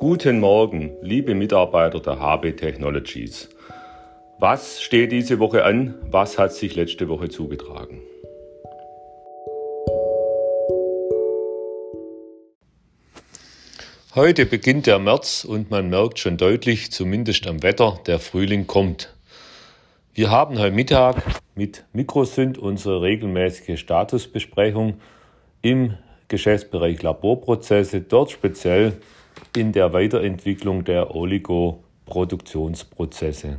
Guten 0.00 0.38
Morgen, 0.38 0.92
liebe 1.02 1.34
Mitarbeiter 1.34 1.98
der 1.98 2.20
HB 2.20 2.52
Technologies. 2.52 3.48
Was 4.38 4.80
steht 4.80 5.10
diese 5.10 5.40
Woche 5.40 5.64
an? 5.64 5.96
Was 6.08 6.38
hat 6.38 6.52
sich 6.52 6.76
letzte 6.76 7.08
Woche 7.08 7.28
zugetragen? 7.28 8.00
Heute 14.14 14.46
beginnt 14.46 14.86
der 14.86 15.00
März 15.00 15.44
und 15.44 15.72
man 15.72 15.90
merkt 15.90 16.20
schon 16.20 16.36
deutlich, 16.36 16.92
zumindest 16.92 17.48
am 17.48 17.64
Wetter, 17.64 17.98
der 18.06 18.20
Frühling 18.20 18.68
kommt. 18.68 19.12
Wir 20.14 20.30
haben 20.30 20.60
heute 20.60 20.76
Mittag 20.76 21.24
mit 21.56 21.84
Mikrosynth 21.92 22.56
unsere 22.56 23.02
regelmäßige 23.02 23.80
Statusbesprechung 23.80 25.00
im 25.60 25.94
Geschäftsbereich 26.28 27.02
Laborprozesse, 27.02 28.02
dort 28.02 28.30
speziell 28.30 29.00
in 29.56 29.72
der 29.72 29.92
Weiterentwicklung 29.92 30.84
der 30.84 31.12
Oligoproduktionsprozesse. 31.14 33.58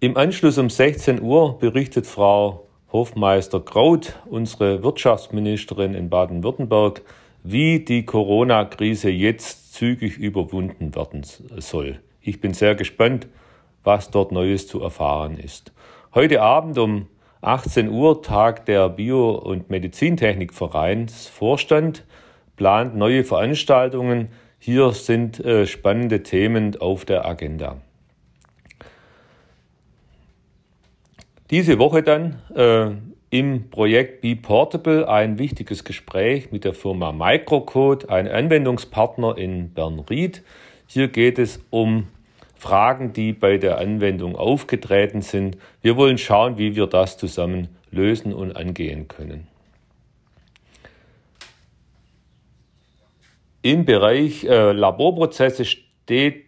Im 0.00 0.16
Anschluss 0.16 0.58
um 0.58 0.70
16 0.70 1.20
Uhr 1.20 1.58
berichtet 1.58 2.06
Frau 2.06 2.66
Hofmeister 2.92 3.60
Kraut, 3.60 4.18
unsere 4.26 4.82
Wirtschaftsministerin 4.82 5.94
in 5.94 6.08
Baden-Württemberg, 6.08 7.02
wie 7.42 7.80
die 7.80 8.04
Corona-Krise 8.04 9.10
jetzt 9.10 9.74
zügig 9.74 10.18
überwunden 10.18 10.94
werden 10.94 11.26
soll. 11.58 11.98
Ich 12.20 12.40
bin 12.40 12.54
sehr 12.54 12.74
gespannt, 12.74 13.28
was 13.84 14.10
dort 14.10 14.32
Neues 14.32 14.66
zu 14.66 14.82
erfahren 14.82 15.38
ist. 15.38 15.72
Heute 16.14 16.42
Abend 16.42 16.76
um 16.78 17.06
18 17.42 17.88
Uhr 17.88 18.22
tagt 18.22 18.68
der 18.68 18.90
Bio- 18.90 19.30
und 19.30 19.70
Medizintechnikvereinsvorstand, 19.70 22.04
plant 22.60 22.94
neue 22.94 23.24
Veranstaltungen. 23.24 24.28
Hier 24.58 24.92
sind 24.92 25.42
äh, 25.42 25.66
spannende 25.66 26.22
Themen 26.22 26.78
auf 26.78 27.06
der 27.06 27.24
Agenda. 27.24 27.80
Diese 31.48 31.78
Woche 31.78 32.02
dann 32.02 32.38
äh, 32.54 32.90
im 33.30 33.70
Projekt 33.70 34.20
Be 34.20 34.36
Portable 34.36 35.08
ein 35.08 35.38
wichtiges 35.38 35.84
Gespräch 35.84 36.52
mit 36.52 36.64
der 36.64 36.74
Firma 36.74 37.12
Microcode, 37.12 38.10
ein 38.10 38.28
Anwendungspartner 38.28 39.38
in 39.38 39.72
Bernried. 39.72 40.42
Hier 40.86 41.08
geht 41.08 41.38
es 41.38 41.64
um 41.70 42.08
Fragen, 42.56 43.14
die 43.14 43.32
bei 43.32 43.56
der 43.56 43.78
Anwendung 43.78 44.36
aufgetreten 44.36 45.22
sind. 45.22 45.56
Wir 45.80 45.96
wollen 45.96 46.18
schauen, 46.18 46.58
wie 46.58 46.76
wir 46.76 46.88
das 46.88 47.16
zusammen 47.16 47.68
lösen 47.90 48.34
und 48.34 48.54
angehen 48.54 49.08
können. 49.08 49.49
Im 53.62 53.84
Bereich 53.84 54.44
äh, 54.44 54.72
Laborprozesse 54.72 55.64
steht 55.64 56.46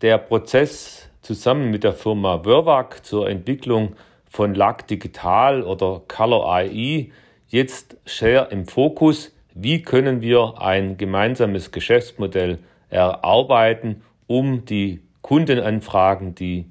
der 0.00 0.18
Prozess 0.18 1.08
zusammen 1.20 1.70
mit 1.70 1.84
der 1.84 1.92
Firma 1.92 2.42
Vervac 2.42 3.04
zur 3.04 3.28
Entwicklung 3.28 3.96
von 4.24 4.54
LAC 4.54 4.86
Digital 4.88 5.62
oder 5.62 6.02
Color 6.08 6.50
AI 6.50 7.10
jetzt 7.48 7.96
sehr 8.06 8.50
im 8.50 8.66
Fokus. 8.66 9.32
Wie 9.54 9.82
können 9.82 10.22
wir 10.22 10.54
ein 10.58 10.96
gemeinsames 10.96 11.70
Geschäftsmodell 11.70 12.58
erarbeiten, 12.88 14.02
um 14.26 14.64
die 14.64 15.00
Kundenanfragen, 15.20 16.34
die 16.34 16.66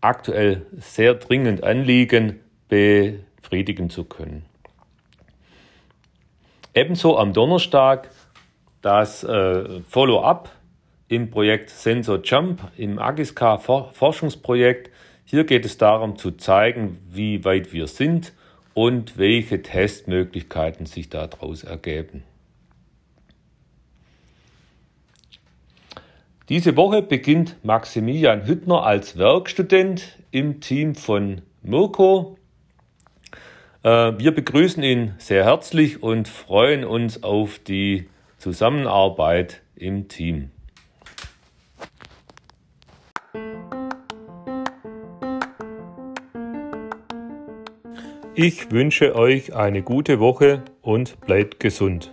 aktuell 0.00 0.66
sehr 0.78 1.14
dringend 1.14 1.64
anliegen, 1.64 2.40
befriedigen 2.68 3.90
zu 3.90 4.04
können. 4.04 4.44
Ebenso 6.74 7.18
am 7.18 7.32
Donnerstag 7.32 8.10
das 8.82 9.24
äh, 9.24 9.80
Follow-up 9.88 10.50
im 11.08 11.30
Projekt 11.30 11.70
Sensor 11.70 12.20
Jump 12.22 12.60
im 12.76 12.98
Agiska 12.98 13.58
Forschungsprojekt. 13.58 14.90
Hier 15.24 15.44
geht 15.44 15.64
es 15.64 15.78
darum 15.78 16.16
zu 16.16 16.32
zeigen, 16.32 16.98
wie 17.10 17.44
weit 17.44 17.72
wir 17.72 17.86
sind 17.86 18.32
und 18.74 19.18
welche 19.18 19.62
Testmöglichkeiten 19.62 20.86
sich 20.86 21.08
daraus 21.08 21.64
ergeben. 21.64 22.24
Diese 26.48 26.76
Woche 26.76 27.02
beginnt 27.02 27.56
Maximilian 27.62 28.46
Hüttner 28.46 28.84
als 28.84 29.18
Werkstudent 29.18 30.18
im 30.30 30.60
Team 30.60 30.94
von 30.94 31.42
Mirko. 31.62 32.38
Äh, 33.82 34.12
wir 34.18 34.34
begrüßen 34.34 34.82
ihn 34.82 35.14
sehr 35.18 35.44
herzlich 35.44 36.02
und 36.02 36.26
freuen 36.26 36.84
uns 36.84 37.22
auf 37.22 37.58
die 37.58 38.08
Zusammenarbeit 38.38 39.62
im 39.74 40.08
Team. 40.08 40.50
Ich 48.34 48.70
wünsche 48.70 49.16
euch 49.16 49.56
eine 49.56 49.82
gute 49.82 50.20
Woche 50.20 50.62
und 50.80 51.20
bleibt 51.22 51.58
gesund. 51.58 52.12